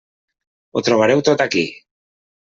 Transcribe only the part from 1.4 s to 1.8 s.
aquí.